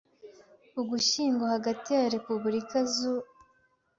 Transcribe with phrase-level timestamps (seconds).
[0.79, 3.15] Ugushyingo hagati ya Repubulika z u